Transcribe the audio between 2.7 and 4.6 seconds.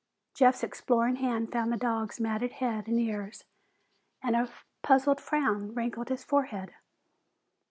and ears, and a